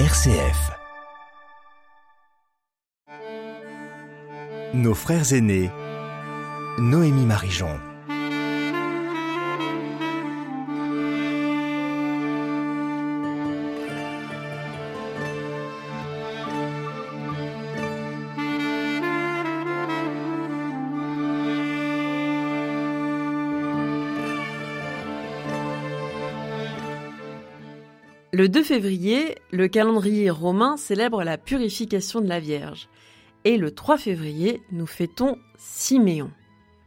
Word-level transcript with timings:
RCF. 0.00 0.72
Nos 4.74 4.94
frères 4.94 5.32
aînés. 5.32 5.70
Noémie 6.78 7.26
Marijon. 7.26 7.78
Le 28.34 28.48
2 28.48 28.64
février, 28.64 29.36
le 29.52 29.68
calendrier 29.68 30.28
romain 30.28 30.76
célèbre 30.76 31.22
la 31.22 31.38
purification 31.38 32.20
de 32.20 32.26
la 32.26 32.40
Vierge. 32.40 32.88
Et 33.44 33.56
le 33.56 33.70
3 33.70 33.96
février, 33.96 34.60
nous 34.72 34.88
fêtons 34.88 35.38
Siméon. 35.56 36.32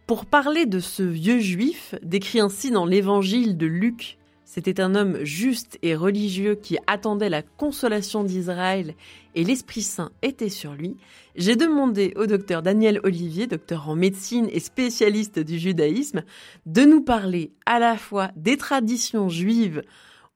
Pour 0.08 0.26
parler 0.26 0.66
de 0.66 0.82
ce 0.82 1.04
vieux 1.04 1.40
juif, 1.40 1.96
décrit 2.04 2.42
ainsi 2.42 2.70
dans 2.70 2.86
l'évangile 2.86 3.56
de 3.56 3.66
Luc, 3.66 4.18
c'était 4.44 4.82
un 4.82 4.94
homme 4.94 5.24
juste 5.24 5.80
et 5.84 5.96
religieux 5.96 6.56
qui 6.56 6.78
attendait 6.86 7.30
la 7.30 7.44
consolation 7.44 8.26
d'Israël 8.26 8.94
et 9.34 9.46
l'Esprit 9.46 9.84
Saint 9.84 10.12
était 10.22 10.50
sur 10.50 10.74
lui, 10.74 10.98
j'ai 11.38 11.56
demandé 11.56 12.12
au 12.18 12.26
docteur 12.26 12.62
Daniel 12.62 13.00
Olivier, 13.06 13.48
docteur 13.48 13.88
en 13.88 13.96
médecine 13.96 14.50
et 14.52 14.60
spécialiste 14.60 15.40
du 15.40 15.60
judaïsme, 15.60 16.24
de 16.66 16.82
nous 16.82 17.02
parler 17.02 17.52
à 17.66 17.80
la 17.80 17.96
fois 17.96 18.32
des 18.36 18.58
traditions 18.58 19.30
juives 19.30 19.82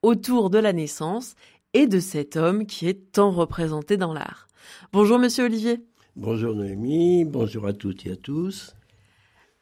autour 0.02 0.50
de 0.50 0.58
la 0.58 0.74
naissance 0.74 1.36
et 1.74 1.88
de 1.88 2.00
cet 2.00 2.36
homme 2.36 2.66
qui 2.66 2.88
est 2.88 3.12
tant 3.12 3.32
représenté 3.32 3.98
dans 3.98 4.14
l'art. 4.14 4.48
Bonjour 4.94 5.20
Monsieur 5.20 5.46
Olivier. 5.46 5.84
Bonjour 6.16 6.56
Noémie, 6.56 7.26
bonjour 7.26 7.68
à 7.68 7.74
toutes 7.74 8.06
et 8.06 8.12
à 8.12 8.16
tous. 8.16 8.76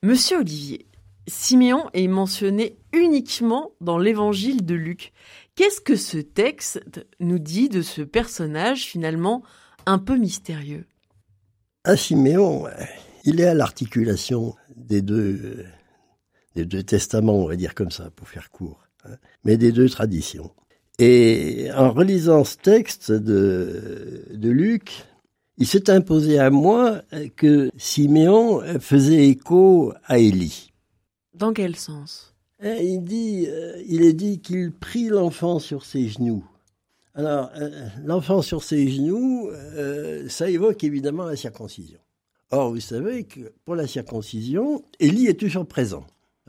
Monsieur 0.02 0.40
Olivier, 0.40 0.88
Siméon 1.28 1.90
est 1.94 2.08
mentionné 2.08 2.78
uniquement 2.92 3.72
dans 3.82 3.98
l'évangile 3.98 4.66
de 4.66 4.74
Luc. 4.74 5.14
Qu'est-ce 5.56 5.82
que 5.82 5.96
ce 5.96 6.18
texte 6.18 6.82
nous 7.20 7.40
dit 7.40 7.70
de 7.70 7.82
ce 7.82 8.02
personnage 8.02 8.86
finalement 8.86 9.44
un 9.86 10.00
peu 10.00 10.18
mystérieux? 10.18 10.86
À 11.84 11.96
Siméon, 11.96 12.66
il 13.26 13.40
est 13.40 13.46
à 13.46 13.54
l'articulation 13.54 14.56
des 14.76 15.02
deux, 15.02 15.66
des 16.56 16.66
deux 16.66 16.84
testaments, 16.84 17.36
on 17.36 17.48
va 17.48 17.56
dire 17.56 17.76
comme 17.76 17.92
ça, 17.92 18.10
pour 18.12 18.28
faire 18.28 18.50
court. 18.50 18.89
Hein, 19.06 19.16
mais 19.44 19.58
des 19.58 19.72
deux 19.72 19.90
traditions. 19.90 20.52
Et 20.98 21.70
en 21.76 21.92
relisant 21.92 22.44
ce 22.44 22.58
texte 22.58 23.12
de, 23.12 24.26
de 24.34 24.50
Luc, 24.50 25.06
il 25.58 25.68
s'est 25.68 25.90
imposé 25.90 26.40
à 26.40 26.50
moi 26.50 27.02
que 27.36 27.70
Siméon 27.78 28.62
faisait 28.80 29.28
écho 29.28 29.94
à 30.06 30.20
Élie. 30.20 30.74
Dans 31.34 31.54
quel 31.54 31.76
sens? 31.76 32.34
Eh, 32.62 32.86
Il 32.86 33.04
dit, 33.04 33.46
euh, 33.48 33.82
il 33.88 34.04
est 34.04 34.14
dit 34.14 34.40
qu'il 34.40 34.72
prit 34.72 35.08
l'enfant 35.08 35.60
sur 35.60 35.86
ses 35.86 36.10
genoux. 36.10 36.46
Alors, 37.14 37.50
euh, 37.58 37.88
l'enfant 38.04 38.42
sur 38.42 38.64
ses 38.64 38.90
genoux, 38.90 39.50
euh, 39.50 40.28
ça 40.30 40.50
évoque 40.50 40.84
évidemment 40.84 41.26
la 41.26 41.36
circoncision. 41.36 42.00
Or, 42.52 42.72
vous 42.72 42.80
savez 42.80 43.24
que 43.24 43.52
pour 43.64 43.76
la 43.76 43.88
circoncision, 43.88 44.84
Élie 45.00 45.28
est 45.28 45.40
toujours 45.40 45.66
présent 45.66 46.06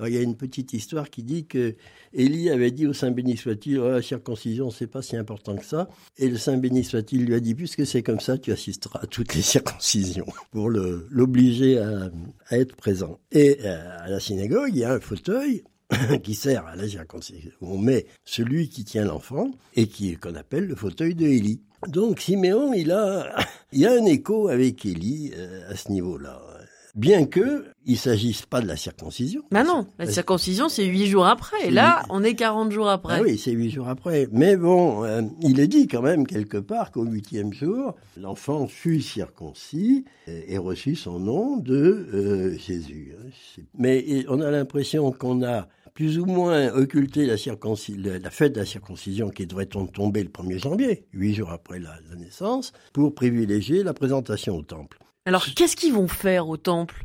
il 0.09 0.15
y 0.15 0.19
a 0.19 0.23
une 0.23 0.37
petite 0.37 0.73
histoire 0.73 1.11
qui 1.11 1.23
dit 1.23 1.47
que 1.47 1.75
Élie 2.13 2.51
avait 2.51 2.71
dit 2.71 2.87
au 2.87 2.93
Saint 2.93 3.11
béni 3.11 3.37
soit-il, 3.37 3.79
oh, 3.79 3.91
la 3.91 4.03
circoncision, 4.03 4.71
c'est 4.71 4.87
pas 4.87 5.03
si 5.03 5.17
important 5.17 5.57
que 5.57 5.65
ça. 5.65 5.89
Et 6.19 6.29
le 6.29 6.37
Saint 6.37 6.57
béni 6.57 6.85
soit-il 6.85 7.25
lui 7.25 7.35
a 7.35 7.41
dit, 7.41 7.55
puisque 7.55 7.87
c'est 7.87 8.03
comme 8.03 8.21
ça, 8.21 8.39
tu 8.39 8.53
assisteras 8.53 9.01
à 9.03 9.07
toutes 9.07 9.35
les 9.35 9.43
circoncisions 9.43 10.27
pour 10.51 10.71
l'obliger 10.71 11.79
à, 11.79 12.11
être 12.51 12.75
présent. 12.77 13.19
Et 13.31 13.59
euh, 13.65 13.99
à 13.99 14.09
la 14.09 14.21
synagogue, 14.21 14.71
il 14.73 14.79
y 14.79 14.85
a 14.85 14.95
un 14.95 15.01
fauteuil 15.01 15.63
qui 16.23 16.35
sert 16.35 16.67
à 16.67 16.77
la 16.77 16.89
circoncision. 16.89 17.53
On 17.61 17.79
met 17.79 18.07
celui 18.25 18.69
qui 18.69 18.85
tient 18.85 19.05
l'enfant 19.05 19.51
et 19.75 19.87
qui 19.87 20.17
qu'on 20.17 20.35
appelle 20.35 20.67
le 20.67 20.75
fauteuil 20.75 21.15
de 21.15 21.27
Élie. 21.27 21.61
Donc 21.89 22.21
Siméon, 22.21 22.73
il 22.75 22.93
a, 22.93 23.35
il 23.73 23.87
a 23.87 23.93
un 23.93 24.05
écho 24.05 24.49
avec 24.49 24.85
Élie 24.85 25.33
euh, 25.37 25.71
à 25.71 25.77
ce 25.77 25.91
niveau-là. 25.91 26.41
Bien 26.95 27.27
que 27.27 27.67
il 27.87 27.97
s'agisse 27.97 28.47
pas 28.47 28.61
de 28.61 28.67
la 28.67 28.77
circoncision. 28.77 29.43
Bah 29.51 29.65
non, 29.65 29.87
la 29.99 30.07
circoncision 30.07 30.69
c'est 30.69 30.85
huit 30.85 31.07
jours 31.07 31.27
après. 31.27 31.67
Et 31.67 31.71
là, 31.71 32.03
on 32.11 32.23
est 32.23 32.35
40 32.35 32.73
jours 32.73 32.89
après. 32.89 33.17
Ah 33.19 33.23
oui, 33.23 33.39
c'est 33.39 33.53
huit 33.53 33.71
jours 33.71 33.89
après. 33.89 34.29
Mais 34.33 34.57
bon, 34.57 35.05
euh, 35.05 35.23
il 35.41 35.61
est 35.61 35.67
dit 35.67 35.89
quand 35.89 36.03
même 36.03 36.27
quelque 36.27 36.59
part 36.59 36.93
qu'au 36.93 37.05
huitième 37.05 37.53
jour, 37.53 37.95
l'enfant 38.17 38.67
fut 38.67 39.01
circoncis 39.01 40.05
et, 40.27 40.59
reçut 40.59 40.95
son 40.95 41.19
nom 41.19 41.57
de 41.57 42.07
euh, 42.13 42.59
Jésus. 42.59 43.15
Mais 43.79 44.25
on 44.29 44.41
a 44.41 44.51
l'impression 44.51 45.11
qu'on 45.11 45.43
a 45.43 45.69
plus 45.95 46.19
ou 46.19 46.27
moins 46.27 46.73
occulté 46.73 47.27
la, 47.27 47.35
la, 47.35 48.31
fête 48.31 48.55
de 48.55 48.61
la 48.61 48.67
circoncision 48.67 49.31
qui 49.31 49.47
devrait 49.47 49.67
tomber 49.67 50.23
le 50.23 50.31
1er 50.31 50.59
janvier, 50.59 51.05
huit 51.13 51.35
jours 51.35 51.51
après 51.51 51.79
la 51.79 51.99
naissance, 52.17 52.73
pour 52.93 53.15
privilégier 53.15 53.83
la 53.83 53.95
présentation 53.95 54.57
au 54.57 54.63
temple. 54.63 54.99
Alors, 55.27 55.47
qu'est-ce 55.55 55.77
qu'ils 55.77 55.93
vont 55.93 56.09
faire 56.09 56.49
au 56.49 56.57
temple 56.57 57.05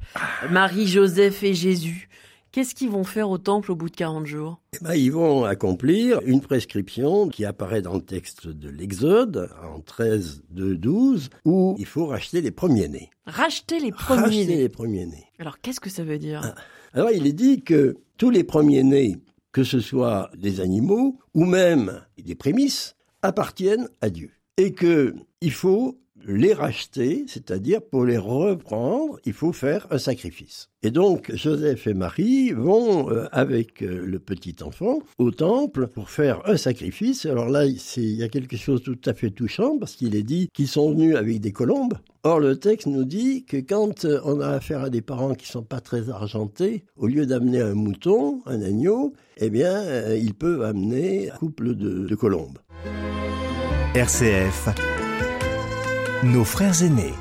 Marie, 0.49 0.87
Joseph 0.87 1.43
et 1.43 1.53
Jésus? 1.53 2.07
Qu'est-ce 2.53 2.73
qu'ils 2.73 2.89
vont 2.89 3.03
faire 3.03 3.29
au 3.29 3.37
temple 3.37 3.73
au 3.73 3.75
bout 3.75 3.89
de 3.89 3.95
40 3.97 4.25
jours? 4.25 4.61
Eh 4.73 4.77
ben, 4.81 4.93
Ils 4.95 5.11
vont 5.11 5.43
accomplir 5.43 6.21
une 6.25 6.39
prescription 6.39 7.27
qui 7.27 7.43
apparaît 7.43 7.81
dans 7.81 7.95
le 7.95 8.01
texte 8.01 8.47
de 8.47 8.69
l'Exode, 8.69 9.49
en 9.61 9.81
13 9.81 10.43
de 10.51 10.73
12, 10.73 11.29
où 11.43 11.75
il 11.77 11.85
faut 11.85 12.05
racheter 12.05 12.39
les 12.39 12.51
premiers-nés. 12.51 13.09
Racheter 13.25 13.79
les 13.79 13.91
premiers-nés 13.91 14.23
Racheter 14.23 14.55
les 14.55 14.69
premiers-nés. 14.69 15.25
Alors, 15.37 15.59
qu'est-ce 15.59 15.81
que 15.81 15.89
ça 15.89 16.05
veut 16.05 16.17
dire? 16.17 16.41
Ah. 16.45 16.55
Alors, 16.93 17.11
il 17.11 17.27
est 17.27 17.33
dit 17.33 17.61
que 17.61 17.97
tous 18.17 18.29
les 18.29 18.45
premiers-nés, 18.45 19.17
que 19.51 19.65
ce 19.65 19.81
soit 19.81 20.31
des 20.37 20.61
animaux 20.61 21.19
ou 21.33 21.43
même 21.43 22.01
des 22.17 22.35
prémices, 22.35 22.95
appartiennent 23.21 23.89
à 23.99 24.09
Dieu. 24.09 24.31
Et 24.55 24.71
que 24.71 25.13
il 25.41 25.51
faut 25.51 25.97
les 26.27 26.53
racheter, 26.53 27.25
c'est-à-dire 27.27 27.81
pour 27.81 28.05
les 28.05 28.17
reprendre, 28.17 29.19
il 29.25 29.33
faut 29.33 29.51
faire 29.51 29.87
un 29.91 29.97
sacrifice. 29.97 30.69
Et 30.81 30.91
donc 30.91 31.31
Joseph 31.33 31.87
et 31.87 31.93
Marie 31.93 32.51
vont 32.51 33.09
euh, 33.09 33.25
avec 33.31 33.81
euh, 33.81 34.05
le 34.05 34.19
petit 34.19 34.55
enfant 34.61 34.99
au 35.17 35.31
temple 35.31 35.87
pour 35.87 36.09
faire 36.09 36.41
un 36.45 36.57
sacrifice. 36.57 37.25
Alors 37.25 37.49
là, 37.49 37.65
il 37.65 38.15
y 38.15 38.23
a 38.23 38.29
quelque 38.29 38.57
chose 38.57 38.83
de 38.83 38.93
tout 38.93 39.09
à 39.09 39.13
fait 39.13 39.31
touchant 39.31 39.77
parce 39.79 39.95
qu'il 39.95 40.15
est 40.15 40.23
dit 40.23 40.49
qu'ils 40.53 40.67
sont 40.67 40.91
venus 40.91 41.15
avec 41.15 41.39
des 41.41 41.51
colombes. 41.51 41.95
Or 42.23 42.39
le 42.39 42.57
texte 42.57 42.87
nous 42.87 43.03
dit 43.03 43.45
que 43.45 43.57
quand 43.57 44.05
euh, 44.05 44.19
on 44.25 44.39
a 44.39 44.49
affaire 44.49 44.83
à 44.83 44.89
des 44.89 45.01
parents 45.01 45.35
qui 45.35 45.47
sont 45.47 45.63
pas 45.63 45.81
très 45.81 46.09
argentés, 46.09 46.85
au 46.97 47.07
lieu 47.07 47.25
d'amener 47.25 47.61
un 47.61 47.73
mouton, 47.73 48.41
un 48.45 48.61
agneau, 48.61 49.13
eh 49.37 49.49
bien 49.49 50.13
ils 50.13 50.33
peuvent 50.33 50.61
amener 50.61 51.29
un 51.29 51.37
couple 51.37 51.75
de, 51.75 52.07
de 52.07 52.15
colombes. 52.15 52.59
RCF 53.95 54.69
nos 56.23 56.43
frères 56.43 56.81
aînés. 56.81 57.13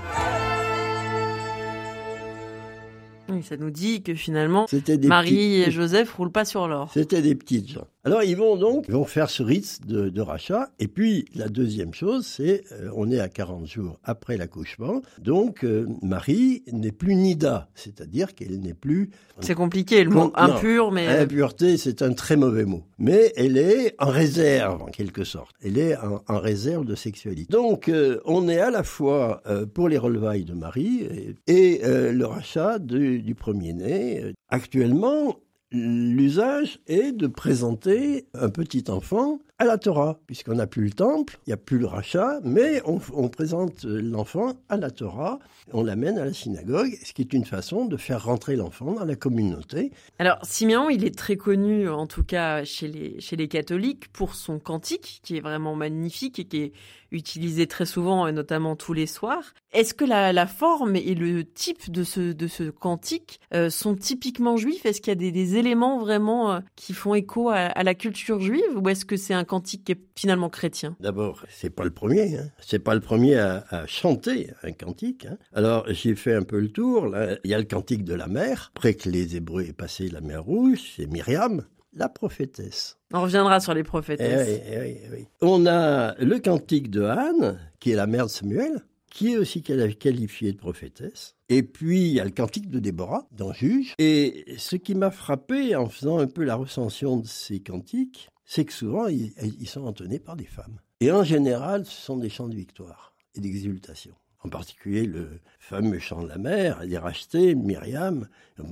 ça 3.43 3.57
nous 3.57 3.71
dit 3.71 4.03
que 4.03 4.15
finalement, 4.15 4.67
Marie 5.03 5.63
et 5.63 5.71
Joseph 5.71 6.13
roulent 6.15 6.33
pas 6.33 6.45
sur 6.45 6.69
l'or. 6.69 6.91
C'était 6.93 7.21
des 7.21 7.35
petites 7.35 7.69
gens. 7.69 7.87
Alors 8.07 8.23
ils 8.23 8.37
vont 8.37 8.57
donc 8.57 8.91
vont 8.91 9.07
faire 9.07 9.31
ce 9.31 9.43
rite 9.43 9.87
de, 9.87 10.21
rachat. 10.21 10.69
Et 10.79 10.89
puis 10.89 11.25
la 11.35 11.49
deuxième 11.49 11.95
chose, 11.95 12.27
c'est 12.27 12.65
euh, 12.73 12.91
on 12.95 13.11
est 13.11 13.19
à 13.19 13.29
40 13.29 13.67
jours 13.67 13.99
après 14.05 14.37
l'accouchement, 14.37 15.01
donc 15.19 15.65
euh, 15.65 15.87
Marie 16.03 16.65
n'est 16.71 16.93
plus 16.93 17.15
nida, 17.15 17.69
c'est-à-dire 17.75 18.35
qu'elle 18.35 18.61
n'est 18.61 18.75
plus. 18.75 19.11
C'est 19.41 19.55
compliqué 19.55 20.05
le 20.05 20.11
mot 20.11 20.33
impur, 20.35 20.93
mais 20.93 21.07
impureté, 21.09 21.79
c'est 21.79 22.03
un 22.03 22.13
très 22.13 22.37
mauvais 22.37 22.67
mot. 22.67 22.85
Mais 22.99 23.33
elle 23.37 23.57
est 23.57 23.95
en 23.99 24.11
réserve 24.11 24.83
en 24.83 24.87
quelque 24.87 25.25
sorte. 25.25 25.55
Elle 25.63 25.79
est 25.79 25.97
en, 25.97 26.39
réserve 26.39 26.85
de 26.85 26.95
sexualité. 26.95 27.51
Donc 27.51 27.89
euh, 27.89 28.21
on 28.27 28.51
est 28.51 28.61
à 28.61 28.71
la 28.71 28.83
fois 28.83 29.43
pour 29.73 29.89
les 29.89 29.99
relevailles 29.99 30.45
de 30.45 30.53
Marie 30.53 31.09
et, 31.47 31.81
le 31.85 32.25
rachat 32.25 32.79
du 32.79 33.35
premier-né. 33.35 34.35
Actuellement, 34.51 35.37
l'usage 35.75 36.79
est 36.87 37.13
de 37.13 37.27
présenter 37.27 38.27
un 38.35 38.49
petit 38.49 38.85
enfant 38.89 39.41
à 39.59 39.65
la 39.65 39.79
Torah, 39.79 40.19
puisqu'on 40.27 40.57
n'a 40.57 40.67
plus 40.67 40.85
le 40.87 40.91
temple, 40.91 41.39
il 41.47 41.51
n'y 41.51 41.55
a 41.55 41.57
plus 41.57 41.79
le 41.79 41.87
rachat, 41.87 42.41
mais 42.43 42.83
on, 42.85 43.29
présente 43.29 43.85
l'enfant 43.85 44.55
à 44.69 44.77
la 44.77 44.91
Torah, 44.91 45.39
on 45.73 45.85
l'amène 45.85 46.19
à 46.19 46.25
la 46.25 46.33
synagogue, 46.33 46.99
ce 47.05 47.13
qui 47.13 47.23
est 47.23 47.33
une 47.33 47.45
façon 47.45 47.85
de 47.85 47.97
faire 47.97 48.25
rentrer 48.25 48.57
l'enfant 48.57 48.93
dans 48.93 49.05
la 49.05 49.15
communauté. 49.15 49.93
Alors, 50.19 50.39
Simeon, 50.43 50.91
il 50.91 51.05
est 51.05 51.17
très 51.17 51.37
connu, 51.37 51.89
en 51.89 52.07
tout 52.07 52.25
cas 52.25 52.65
chez 52.65 52.89
les, 52.89 53.21
chez 53.21 53.37
les 53.37 53.47
catholiques, 53.47 54.09
pour 54.13 54.35
son 54.35 54.59
cantique, 54.59 55.21
qui 55.23 55.37
est 55.37 55.41
vraiment 55.41 55.77
magnifique 55.77 56.41
et 56.41 56.45
qui 56.47 56.57
est 56.59 56.73
utilisé 57.15 57.67
très 57.67 57.87
souvent, 57.87 58.27
et 58.27 58.33
notamment 58.33 58.77
tous 58.77 58.93
les 58.93 59.07
soirs. 59.07 59.55
Est-ce 59.73 59.95
que 59.95 60.05
la, 60.05 60.47
forme 60.47 60.97
et 60.97 61.15
le 61.15 61.45
type 61.45 61.91
de 61.91 62.05
ce, 62.05 62.33
de 62.33 62.47
ce 62.47 62.65
cantique 62.65 63.41
euh, 63.55 63.71
sont 63.71 63.95
typiquement 63.95 64.57
juifs? 64.57 64.85
Est-ce 64.85 65.01
qu'il 65.01 65.13
y 65.13 65.29
a 65.29 65.31
des, 65.31 65.57
éléments 65.57 65.99
vraiment 65.99 66.53
euh, 66.53 66.61
qui 66.77 66.93
font 66.93 67.15
écho 67.15 67.51
à, 67.51 67.83
la 67.83 67.95
culture 67.95 68.41
juive? 68.41 68.63
Ou 68.77 68.89
est-ce 68.89 69.05
que 69.05 69.17
c'est 69.17 69.35
un 69.45 69.47
cantique 69.47 69.85
qui 69.85 69.93
est 69.93 70.01
finalement 70.17 70.49
chrétien 70.49 70.97
D'abord, 71.01 71.45
c'est 71.51 71.69
pas 71.69 71.85
le 71.85 71.91
premier. 71.91 72.39
Hein. 72.39 72.51
C'est 72.61 72.79
pas 72.79 72.95
le 72.95 73.03
premier 73.03 73.37
à, 73.37 73.85
chanter 73.87 74.51
un 74.63 74.73
cantique. 74.73 75.27
Hein. 75.27 75.37
Alors, 75.53 75.85
j'ai 75.89 76.15
fait 76.15 76.33
un 76.33 76.43
peu 76.43 76.59
le 76.59 76.71
tour. 76.71 77.07
Là, 77.07 77.37
il 77.45 77.51
y 77.51 77.55
a 77.55 77.59
le 77.59 77.65
cantique 77.65 78.05
de 78.05 78.15
la 78.15 78.27
mer. 78.27 78.73
Après 78.75 78.95
que 78.95 79.11
les 79.11 79.37
Hébreux 79.37 79.65
aient 79.65 79.75
passé 79.75 80.09
la 80.09 80.23
mer 80.23 80.43
Rouge, 80.45 80.95
c'est 80.97 81.07
Myriam, 81.07 81.67
la 81.93 82.09
prophétesse. 82.09 82.97
On 83.13 83.21
reviendra 83.21 83.61
sur 83.61 83.75
les 83.75 83.85
prophétesses. 83.85 84.49
Eh 84.49 84.63
eh 84.67 85.01
eh 85.13 85.27
On 85.43 85.67
a 85.67 86.15
le 86.15 86.39
cantique 86.39 86.91
de 86.91 87.03
Anne, 87.03 87.61
qui 87.81 87.91
est 87.91 87.97
la 87.97 88.07
mère 88.07 88.25
de 88.25 88.31
Samuel 88.31 88.83
qui 89.15 89.33
est 89.33 89.37
aussi 89.37 89.63
qualifiée 89.63 90.53
de 90.53 90.59
prophétesse. 90.59 91.37
Et 91.49 91.63
puis, 91.63 92.01
il 92.01 92.15
y 92.15 92.21
a 92.21 92.25
le 92.25 92.33
cantique 92.33 92.69
de 92.69 92.81
Déborah, 92.81 93.29
dans 93.31 93.53
Juge. 93.53 93.95
Et 93.99 94.45
ce 94.59 94.75
qui 94.75 94.97
m'a 94.97 95.13
frappé 95.13 95.77
en 95.77 95.89
faisant 95.89 96.19
un 96.19 96.27
peu 96.27 96.43
la 96.43 96.57
recension 96.57 97.19
de 97.19 97.27
ces 97.27 97.61
cantiques, 97.61 98.29
c'est 98.45 98.65
que 98.65 98.73
souvent, 98.73 99.07
ils, 99.07 99.69
sont 99.69 99.85
entonnés 99.85 100.19
par 100.19 100.37
des 100.37 100.45
femmes. 100.45 100.79
Et 101.01 101.11
en 101.11 101.25
général, 101.25 101.87
ce 101.87 102.01
sont 102.01 102.17
des 102.17 102.29
chants 102.29 102.49
de 102.49 102.55
victoire 102.55 103.15
et 103.35 103.41
d'exultation. 103.41 104.15
En 104.43 104.51
particulier 104.51 105.07
le 105.07 105.41
fameux 105.59 105.99
chant 105.99 106.23
de 106.23 106.29
la 106.29 106.37
mer, 106.37 106.81
elle 106.83 106.93
est 106.93 106.99
rachetée, 106.99 107.55
Myriam. 107.55 108.29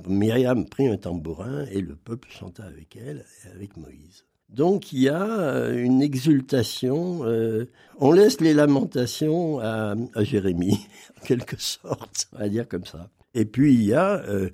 Myriam 0.06 0.66
prit 0.66 0.88
un 0.88 0.98
tambourin 0.98 1.64
et 1.66 1.80
le 1.80 1.96
peuple 1.96 2.28
chanta 2.30 2.64
avec 2.64 2.94
elle 2.96 3.24
et 3.44 3.48
avec 3.48 3.78
Moïse. 3.78 4.26
Donc 4.50 4.92
il 4.92 5.00
y 5.00 5.08
a 5.08 5.24
euh, 5.24 5.82
une 5.82 6.02
exultation. 6.02 7.24
Euh, 7.24 7.70
on 7.98 8.12
laisse 8.12 8.40
les 8.42 8.52
lamentations 8.52 9.60
à, 9.60 9.94
Jérémie, 10.16 10.86
en 11.20 11.24
quelque 11.24 11.58
sorte, 11.58 12.28
on 12.34 12.38
va 12.38 12.48
dire 12.50 12.68
comme 12.68 12.84
ça. 12.84 13.08
Et 13.32 13.46
puis 13.46 13.72
il 13.72 13.82
y 13.82 13.94
a 13.94 14.22
euh, 14.28 14.50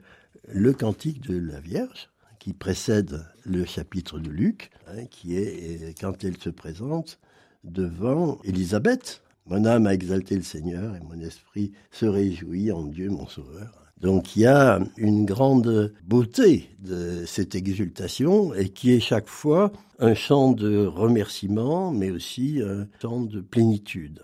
le 0.47 0.73
cantique 0.73 1.21
de 1.23 1.37
la 1.37 1.59
Vierge 1.59 2.11
qui 2.39 2.53
précède 2.53 3.25
le 3.45 3.65
chapitre 3.65 4.19
de 4.19 4.31
Luc, 4.31 4.71
hein, 4.87 5.07
qui 5.11 5.37
est 5.37 5.99
quand 6.01 6.25
elle 6.25 6.37
se 6.37 6.51
présente 6.51 7.19
devant 7.65 8.39
Élisabeth. 8.45 9.23
Mon 9.47 9.65
âme 9.65 9.87
a 9.87 9.95
exalté 9.95 10.37
le 10.37 10.43
Seigneur 10.43 10.95
et 10.95 11.01
mon 11.01 11.21
esprit 11.21 11.73
se 11.91 12.07
réjouit 12.07 12.71
en 12.71 12.85
Dieu 12.85 13.09
mon 13.09 13.27
Sauveur. 13.27 13.89
Donc 14.01 14.37
il 14.37 14.43
y 14.43 14.47
a 14.47 14.81
une 14.97 15.25
grande 15.25 15.93
beauté 16.05 16.71
de 16.79 17.25
cette 17.27 17.55
exultation 17.55 18.55
et 18.55 18.69
qui 18.69 18.93
est 18.93 19.01
chaque 19.01 19.29
fois 19.29 19.73
un 19.99 20.15
chant 20.15 20.53
de 20.53 20.87
remerciement, 20.87 21.91
mais 21.91 22.11
aussi 22.11 22.61
un 22.65 22.87
chant 23.03 23.23
de 23.23 23.41
plénitude. 23.41 24.23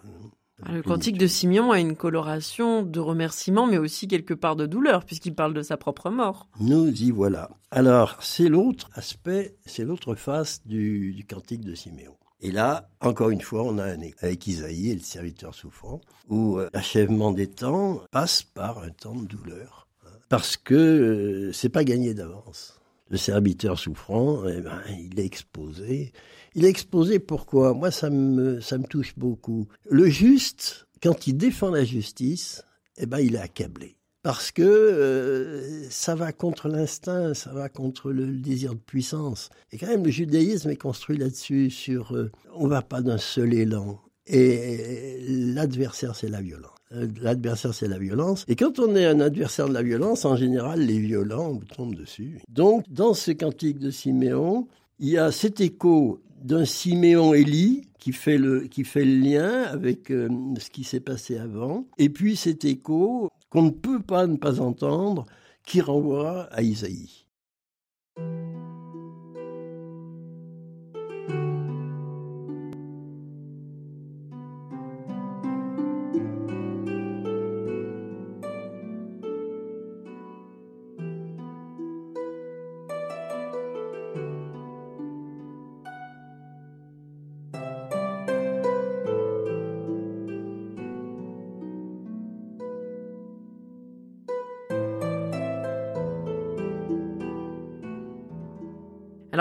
Ah, 0.62 0.72
le 0.72 0.82
cantique 0.82 1.18
de 1.18 1.26
Simeon 1.26 1.72
a 1.72 1.80
une 1.80 1.96
coloration 1.96 2.82
de 2.82 3.00
remerciement, 3.00 3.66
mais 3.66 3.78
aussi 3.78 4.06
quelque 4.06 4.34
part 4.34 4.54
de 4.54 4.66
douleur, 4.66 5.04
puisqu'il 5.04 5.34
parle 5.34 5.52
de 5.52 5.62
sa 5.62 5.76
propre 5.76 6.10
mort. 6.10 6.46
Nous 6.60 6.88
y 7.02 7.10
voilà. 7.10 7.50
Alors, 7.70 8.16
c'est 8.22 8.48
l'autre 8.48 8.88
aspect, 8.94 9.56
c'est 9.66 9.84
l'autre 9.84 10.14
face 10.14 10.64
du, 10.64 11.12
du 11.12 11.24
cantique 11.24 11.64
de 11.64 11.74
Siméon. 11.74 12.16
Et 12.40 12.50
là, 12.50 12.88
encore 13.00 13.30
une 13.30 13.40
fois, 13.40 13.62
on 13.64 13.78
a 13.78 13.84
un 13.84 13.98
avec 14.20 14.46
Isaïe 14.46 14.90
et 14.90 14.94
le 14.94 15.00
serviteur 15.00 15.54
souffrant, 15.54 16.00
où 16.28 16.58
euh, 16.58 16.68
l'achèvement 16.72 17.32
des 17.32 17.48
temps 17.48 18.02
passe 18.10 18.42
par 18.42 18.78
un 18.78 18.90
temps 18.90 19.16
de 19.16 19.26
douleur, 19.26 19.88
hein, 20.04 20.10
parce 20.28 20.56
que 20.56 20.74
euh, 20.74 21.52
c'est 21.52 21.68
pas 21.68 21.84
gagné 21.84 22.14
d'avance. 22.14 22.78
Le 23.10 23.16
serviteur 23.16 23.78
souffrant, 23.78 24.46
eh 24.46 24.60
ben, 24.60 24.82
il 24.88 25.18
est 25.18 25.24
exposé. 25.24 26.12
Il 26.54 26.64
est 26.64 26.68
exposé 26.68 27.18
pourquoi? 27.18 27.74
Moi, 27.74 27.90
ça 27.90 28.10
me, 28.10 28.60
ça 28.60 28.78
me 28.78 28.84
touche 28.84 29.14
beaucoup. 29.16 29.66
Le 29.90 30.08
juste, 30.08 30.86
quand 31.02 31.26
il 31.26 31.36
défend 31.36 31.70
la 31.70 31.84
justice, 31.84 32.62
eh 32.96 33.06
ben, 33.06 33.18
il 33.18 33.34
est 33.34 33.40
accablé 33.40 33.96
parce 34.24 34.50
que 34.50 34.62
euh, 34.62 35.86
ça 35.90 36.14
va 36.14 36.32
contre 36.32 36.68
l'instinct, 36.68 37.34
ça 37.34 37.52
va 37.52 37.68
contre 37.68 38.10
le, 38.10 38.26
désir 38.26 38.72
de 38.74 38.80
puissance. 38.80 39.50
Et 39.70 39.76
quand 39.76 39.86
même, 39.86 40.02
le 40.02 40.10
judaïsme 40.10 40.70
est 40.70 40.76
construit 40.76 41.18
là-dessus, 41.18 41.68
sur 41.68 42.16
euh, 42.16 42.32
on 42.54 42.66
va 42.66 42.80
pas 42.80 43.02
d'un 43.02 43.18
seul 43.18 43.52
élan. 43.52 44.00
Et 44.26 45.18
l'adversaire, 45.28 46.16
c'est 46.16 46.30
la 46.30 46.40
violence. 46.40 46.72
Euh, 46.92 47.06
l'adversaire, 47.20 47.74
c'est 47.74 47.86
la 47.86 47.98
violence. 47.98 48.46
Et 48.48 48.56
quand 48.56 48.78
on 48.78 48.96
est 48.96 49.04
un 49.04 49.20
adversaire 49.20 49.68
de 49.68 49.74
la 49.74 49.82
violence, 49.82 50.24
en 50.24 50.36
général, 50.36 50.80
les 50.80 50.98
violents 50.98 51.60
tombent 51.76 51.94
dessus. 51.94 52.40
Donc, 52.48 52.86
dans 52.88 53.12
ce 53.12 53.30
cantique 53.30 53.78
de 53.78 53.90
Siméon, 53.90 54.66
il 55.00 55.10
y 55.10 55.18
a 55.18 55.32
cet 55.32 55.60
écho 55.60 56.22
d'un 56.44 56.64
Siméon 56.64 57.34
Élie 57.34 57.88
qui 57.98 58.12
fait 58.12 58.38
le 58.38 58.68
qui 58.68 58.84
fait 58.84 59.04
le 59.04 59.18
lien 59.18 59.62
avec 59.62 60.08
ce 60.08 60.70
qui 60.70 60.84
s'est 60.84 61.00
passé 61.00 61.38
avant 61.38 61.86
et 61.98 62.10
puis 62.10 62.36
cet 62.36 62.64
écho 62.64 63.30
qu'on 63.54 63.62
ne 63.62 63.70
peut 63.70 64.02
pas 64.02 64.26
ne 64.26 64.36
pas 64.36 64.60
entendre, 64.60 65.26
qui 65.64 65.80
renvoie 65.80 66.48
à 66.52 66.62
Isaïe. 66.62 67.23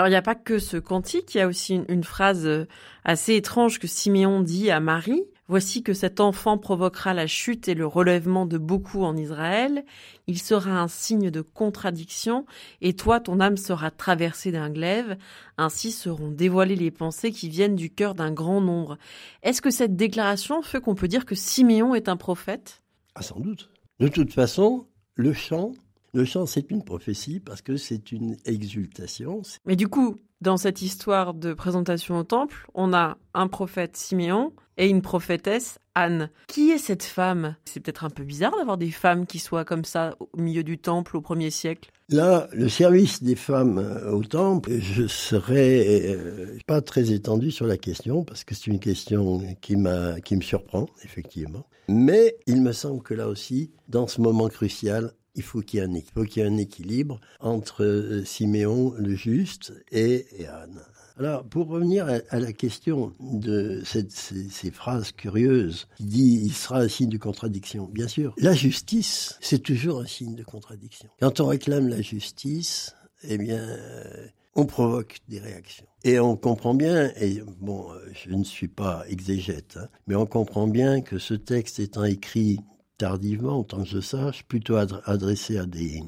Alors 0.04 0.10
il 0.10 0.12
n'y 0.12 0.16
a 0.16 0.22
pas 0.22 0.34
que 0.34 0.58
ce 0.58 0.76
cantique, 0.76 1.34
il 1.34 1.38
y 1.38 1.40
a 1.40 1.46
aussi 1.46 1.80
une, 1.88 2.04
phrase 2.04 2.44
euh, 2.44 2.66
assez 3.04 3.36
étrange 3.36 3.78
que 3.78 3.86
Siméon 3.86 4.42
dit 4.42 4.70
à 4.70 4.78
Marie. 4.78 5.24
Voici 5.48 5.82
que 5.82 5.94
cet 5.94 6.20
enfant 6.20 6.58
provoquera 6.58 7.14
la 7.14 7.26
chute 7.26 7.68
et 7.68 7.74
le 7.74 7.86
relèvement 7.86 8.44
de 8.44 8.58
beaucoup 8.58 9.02
en 9.02 9.16
Israël. 9.16 9.82
Il 10.26 10.38
sera 10.38 10.72
un 10.72 10.88
signe 10.88 11.30
de 11.30 11.40
contradiction, 11.40 12.44
et 12.82 12.92
toi, 12.92 13.18
ton 13.18 13.40
âme 13.40 13.56
sera 13.56 13.90
traversée 13.90 14.52
d'un 14.52 14.68
glaive. 14.68 15.16
Ainsi 15.56 15.90
seront 15.90 16.28
dévoilées 16.28 16.76
les 16.76 16.90
pensées 16.90 17.32
qui 17.32 17.48
viennent 17.48 17.74
du 17.74 17.88
cœur 17.88 18.14
d'un 18.14 18.30
grand 18.30 18.60
nombre. 18.60 18.98
Est-ce 19.42 19.62
que 19.62 19.70
cette 19.70 19.96
déclaration 19.96 20.60
fait 20.60 20.82
qu'on 20.82 20.94
peut 20.94 21.08
dire 21.08 21.24
que 21.24 21.34
Siméon 21.34 21.94
est 21.94 22.10
un 22.10 22.18
prophète? 22.18 22.82
Ah, 23.14 23.22
sans 23.22 23.40
doute. 23.40 23.70
De 24.00 24.08
toute 24.08 24.34
façon, 24.34 24.86
le 25.14 25.32
chant 25.32 25.72
le 26.14 26.24
chant, 26.24 26.46
c'est 26.46 26.70
une 26.70 26.84
prophétie 26.84 27.40
parce 27.40 27.60
que 27.60 27.76
c'est 27.76 28.12
une 28.12 28.36
exultation. 28.44 29.42
Mais 29.66 29.74
du 29.74 29.88
coup, 29.88 30.16
dans 30.40 30.56
cette 30.56 30.80
histoire 30.80 31.34
de 31.34 31.54
présentation 31.54 32.18
au 32.18 32.22
temple, 32.22 32.68
on 32.74 32.92
a 32.92 33.18
un 33.34 33.48
prophète 33.48 33.96
Siméon 33.96 34.52
et 34.76 34.88
une 34.88 35.02
prophétesse 35.02 35.78
Anne. 35.96 36.30
Qui 36.48 36.70
est 36.70 36.78
cette 36.78 37.02
femme? 37.02 37.56
C'est 37.64 37.80
peut-être 37.80 38.04
un 38.04 38.10
peu 38.10 38.24
bizarre 38.24 38.56
d'avoir 38.56 38.78
des 38.78 38.90
femmes 38.90 39.26
qui 39.26 39.38
soient 39.38 39.64
comme 39.64 39.84
ça 39.84 40.16
au 40.20 40.40
milieu 40.40 40.62
du 40.62 40.78
temple 40.78 41.16
au 41.16 41.20
premier 41.20 41.50
siècle. 41.50 41.90
Là, 42.10 42.48
le 42.52 42.68
service 42.68 43.22
des 43.22 43.36
femmes 43.36 43.78
euh, 43.78 44.12
au 44.12 44.22
temple, 44.22 44.78
je 44.78 45.06
serais 45.06 46.14
euh, 46.14 46.58
pas 46.66 46.80
très 46.80 47.12
étendu 47.12 47.50
sur 47.50 47.66
la 47.66 47.76
question 47.76 48.24
parce 48.24 48.44
que 48.44 48.54
c'est 48.54 48.66
une 48.66 48.80
question 48.80 49.42
qui 49.60 49.76
m'a, 49.76 50.20
qui 50.20 50.36
me 50.36 50.42
surprend 50.42 50.86
effectivement. 51.04 51.66
Mais 51.88 52.36
il 52.46 52.62
me 52.62 52.72
semble 52.72 53.02
que 53.02 53.14
là 53.14 53.28
aussi, 53.28 53.72
dans 53.88 54.06
ce 54.06 54.20
moment 54.20 54.48
crucial, 54.48 55.12
il 55.34 55.42
faut 55.42 55.60
qu'il 55.60 55.80
y 55.80 55.82
ait 55.82 56.46
un, 56.46 56.56
équilibre 56.56 57.20
entre 57.40 57.84
euh, 57.84 58.24
Siméon 58.24 58.94
le 58.96 59.14
juste 59.14 59.72
et, 59.90 60.26
Anne. 60.46 60.80
Alors, 61.16 61.44
pour 61.44 61.68
revenir 61.68 62.08
à, 62.08 62.40
la 62.40 62.52
question 62.52 63.12
de 63.20 63.82
ces, 63.84 64.70
phrases 64.72 65.12
curieuses 65.12 65.86
qui 65.96 66.04
dit 66.04 66.40
il 66.44 66.52
sera 66.52 66.80
un 66.80 66.88
signe 66.88 67.08
de 67.08 67.18
contradiction. 67.18 67.86
Bien 67.86 68.08
sûr, 68.08 68.34
la 68.36 68.52
justice, 68.52 69.38
c'est 69.40 69.60
toujours 69.60 70.00
un 70.00 70.06
signe 70.06 70.34
de 70.34 70.42
contradiction. 70.42 71.08
Quand 71.20 71.38
on 71.38 71.46
réclame 71.46 71.86
la 71.86 72.02
justice, 72.02 72.96
eh 73.22 73.38
bien, 73.38 73.60
euh, 73.60 74.26
on 74.56 74.66
provoque 74.66 75.18
des 75.28 75.38
réactions. 75.38 75.86
Et 76.02 76.18
on 76.18 76.36
comprend 76.36 76.74
bien, 76.74 77.12
et 77.20 77.42
bon, 77.60 77.92
euh, 77.92 77.98
je 78.12 78.30
ne 78.30 78.44
suis 78.44 78.68
pas 78.68 79.04
exégète, 79.08 79.78
hein, 79.80 79.88
mais 80.06 80.16
on 80.16 80.26
comprend 80.26 80.66
bien 80.66 81.00
que 81.00 81.18
ce 81.18 81.34
texte 81.34 81.78
étant 81.78 82.04
écrit 82.04 82.58
tardivement, 82.98 83.60
autant 83.60 83.82
que 83.82 83.88
je 83.88 84.00
sache, 84.00 84.44
plutôt 84.44 84.76
adressé 84.76 85.58
à 85.58 85.66
des, 85.66 86.02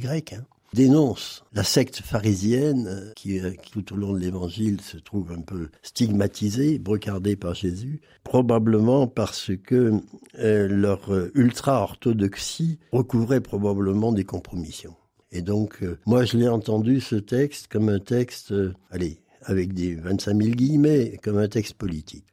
Grecs, 0.00 0.32
hein, 0.32 0.44
dénonce 0.72 1.44
la 1.52 1.62
secte 1.62 1.96
pharisienne 1.96 2.86
euh, 2.88 3.12
qui, 3.14 3.40
tout 3.72 3.94
au 3.94 3.96
long 3.96 4.12
de 4.12 4.18
l'évangile 4.18 4.80
se 4.80 4.96
trouve 4.96 5.32
un 5.32 5.40
peu 5.40 5.68
stigmatisée, 5.82 6.78
brocardée 6.78 7.36
par 7.36 7.54
Jésus, 7.54 8.00
probablement 8.24 9.06
parce 9.06 9.52
que 9.64 10.00
euh, 10.38 10.68
leur 10.68 11.12
euh, 11.12 11.30
ultra-orthodoxie 11.34 12.78
recouvrait 12.92 13.40
probablement 13.40 14.12
des 14.12 14.24
compromissions. 14.24 14.94
Et 15.32 15.42
donc, 15.42 15.84
moi, 16.06 16.24
je 16.24 16.38
l'ai 16.38 16.48
entendu, 16.48 17.00
ce 17.00 17.16
texte, 17.16 17.66
comme 17.66 17.88
un 17.88 17.98
texte, 17.98 18.54
allez, 18.90 19.18
avec 19.42 19.74
des 19.74 19.96
25 19.96 20.40
000 20.40 20.54
guillemets, 20.54 21.18
comme 21.22 21.36
un 21.36 21.48
texte 21.48 21.74
politique. 21.74 22.24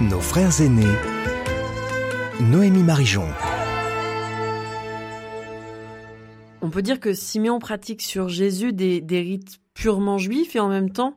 Nos 0.00 0.20
frères 0.20 0.60
aînés 0.60 0.98
Noémie 2.50 2.82
Marijon. 2.82 3.28
On 6.60 6.70
peut 6.70 6.82
dire 6.82 6.98
que 6.98 7.14
Siméon 7.14 7.60
pratique 7.60 8.02
sur 8.02 8.28
Jésus 8.28 8.72
des, 8.72 9.00
rites 9.08 9.60
purement 9.74 10.18
juifs 10.18 10.56
et 10.56 10.60
en 10.60 10.68
même 10.68 10.90
temps, 10.90 11.14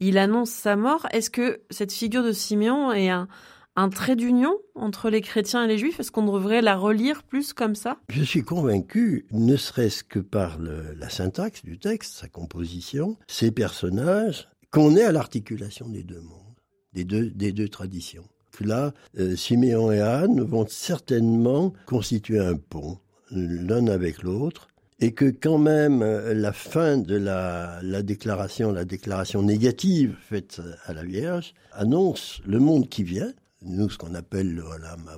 il 0.00 0.18
annonce 0.18 0.50
sa 0.50 0.74
mort. 0.74 1.06
Est-ce 1.12 1.30
que 1.30 1.62
cette 1.70 1.92
figure 1.92 2.24
de 2.24 2.32
Siméon 2.32 2.92
est 2.92 3.08
un, 3.08 3.28
un 3.76 3.88
trait 3.88 4.16
d'union 4.16 4.58
entre 4.74 5.10
les 5.10 5.20
chrétiens 5.20 5.64
et 5.64 5.68
les 5.68 5.78
juifs? 5.78 6.00
Est-ce 6.00 6.10
qu'on 6.10 6.26
devrait 6.26 6.60
la 6.60 6.76
relire 6.76 7.22
plus 7.22 7.52
comme 7.52 7.76
ça? 7.76 7.98
Je 8.08 8.24
suis 8.24 8.42
convaincu, 8.42 9.26
ne 9.30 9.56
serait-ce 9.56 10.02
que 10.02 10.18
par 10.18 10.58
la 10.58 11.08
syntaxe 11.08 11.64
du 11.64 11.78
texte, 11.78 12.14
sa 12.14 12.26
composition, 12.26 13.16
ses 13.28 13.52
personnages, 13.52 14.48
qu'on 14.72 14.96
est 14.96 15.04
à 15.04 15.12
l'articulation 15.12 15.88
des 15.88 16.02
deux 16.02 16.20
mondes, 16.20 16.58
des 16.94 17.04
deux, 17.04 17.30
des 17.30 17.52
deux 17.52 17.68
traditions. 17.68 18.24
Là, 18.60 18.92
euh, 19.18 19.36
Siméon 19.36 19.92
et 19.92 20.00
Anne 20.00 20.40
vont 20.40 20.66
certainement 20.68 21.72
constituer 21.86 22.38
un 22.38 22.56
pont, 22.56 22.98
l'un 23.30 23.86
avec 23.88 24.22
l'autre, 24.22 24.68
et 25.00 25.12
que 25.12 25.26
quand 25.26 25.58
même 25.58 26.02
euh, 26.02 26.34
la 26.34 26.52
fin 26.52 26.98
de 26.98 27.16
la, 27.16 27.80
la, 27.82 28.02
déclaration, 28.02 28.72
la 28.72 28.84
déclaration 28.84 29.42
négative 29.42 30.16
faite 30.28 30.60
à 30.86 30.92
la 30.92 31.02
Vierge, 31.02 31.54
annonce 31.72 32.40
le 32.46 32.58
monde 32.58 32.88
qui 32.88 33.02
vient, 33.02 33.32
nous 33.62 33.90
ce 33.90 33.98
qu'on 33.98 34.14
appelle 34.14 34.54
le 34.54 34.62
Olam 34.62 35.10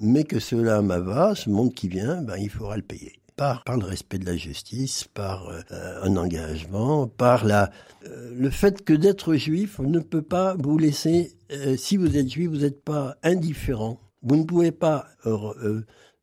mais 0.00 0.24
que 0.24 0.40
ce 0.40 0.54
Olam 0.54 0.90
ce 1.34 1.50
monde 1.50 1.74
qui 1.74 1.88
vient, 1.88 2.22
ben, 2.22 2.36
il 2.36 2.48
faudra 2.48 2.76
le 2.76 2.82
payer. 2.82 3.19
Par, 3.40 3.78
le 3.78 3.86
respect 3.86 4.18
de 4.18 4.26
la 4.26 4.36
justice, 4.36 5.04
par 5.14 5.48
euh, 5.48 6.02
un 6.02 6.16
engagement, 6.16 7.06
par 7.08 7.46
la, 7.46 7.70
euh, 8.06 8.34
le 8.36 8.50
fait 8.50 8.84
que 8.84 8.92
d'être 8.92 9.34
juif 9.34 9.78
ne 9.78 9.98
peut 9.98 10.22
pas 10.22 10.54
vous 10.58 10.76
laisser, 10.76 11.32
si 11.76 11.96
vous 11.96 12.16
êtes 12.16 12.28
juif, 12.28 12.50
vous 12.50 12.58
n'êtes 12.58 12.84
pas 12.84 13.16
indifférent, 13.22 13.98
vous 14.22 14.36
ne 14.36 14.44
pouvez 14.44 14.72
pas 14.72 15.06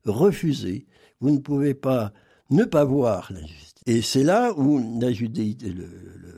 refuser, 0.06 0.86
vous 1.20 1.30
ne 1.30 1.38
pouvez 1.38 1.74
pas 1.74 2.12
ne 2.50 2.64
pas 2.64 2.84
voir 2.84 3.30
l'injustice. 3.32 3.74
Et 3.86 4.02
c'est 4.02 4.22
là 4.22 4.52
où 4.56 5.00
la 5.00 5.12
judéité, 5.12 5.70
le, 5.70 5.88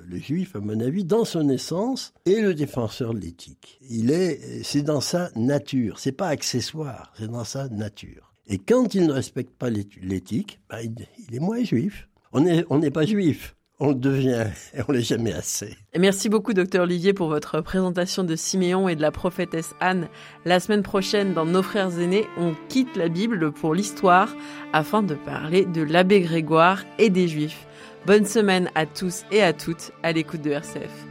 le, 0.06 0.18
juif, 0.18 0.54
à 0.56 0.60
mon 0.60 0.78
avis, 0.80 1.04
dans 1.04 1.24
son 1.24 1.48
essence, 1.48 2.12
est 2.26 2.40
le 2.40 2.54
défenseur 2.54 3.12
de 3.12 3.18
l'éthique. 3.20 3.78
Il 3.88 4.10
est, 4.10 4.62
c'est 4.62 4.82
dans 4.82 5.00
sa 5.00 5.30
nature. 5.36 5.98
C'est 5.98 6.12
pas 6.12 6.28
accessoire, 6.28 7.12
c'est 7.18 7.28
dans 7.28 7.44
sa 7.44 7.68
nature. 7.68 8.29
Et 8.50 8.58
quand 8.58 8.94
il 8.94 9.06
ne 9.06 9.12
respecte 9.12 9.52
pas 9.56 9.70
l'éthique, 9.70 10.60
bah, 10.68 10.82
il, 10.82 11.34
est 11.34 11.38
moins 11.38 11.62
juif. 11.62 12.08
On 12.32 12.40
n'est 12.40 12.64
on 12.68 12.78
n'est 12.78 12.90
pas 12.90 13.06
juif 13.06 13.54
on 13.80 13.88
le 13.88 13.94
devient 13.94 14.44
et 14.74 14.82
on 14.86 14.92
l'est 14.92 15.02
jamais 15.02 15.32
assez. 15.32 15.74
Merci 15.98 16.28
beaucoup, 16.28 16.52
docteur 16.52 16.82
Olivier, 16.82 17.14
pour 17.14 17.28
votre 17.28 17.62
présentation 17.62 18.22
de 18.22 18.36
Siméon 18.36 18.88
et 18.88 18.94
de 18.94 19.00
la 19.00 19.10
prophétesse 19.10 19.74
Anne. 19.80 20.08
La 20.44 20.60
semaine 20.60 20.82
prochaine, 20.82 21.32
dans 21.32 21.46
Nos 21.46 21.62
frères 21.62 21.98
aînés, 21.98 22.26
on 22.36 22.54
quitte 22.68 22.94
la 22.94 23.08
Bible 23.08 23.52
pour 23.52 23.74
l'histoire 23.74 24.36
afin 24.74 25.02
de 25.02 25.14
parler 25.14 25.64
de 25.64 25.82
l'abbé 25.82 26.20
Grégoire 26.20 26.84
et 26.98 27.08
des 27.08 27.26
Juifs. 27.26 27.66
Bonne 28.06 28.26
semaine 28.26 28.70
à 28.74 28.84
tous 28.84 29.24
et 29.32 29.42
à 29.42 29.54
toutes 29.54 29.92
à 30.02 30.12
l'écoute 30.12 30.42
de 30.42 30.50
RCF. 30.50 31.09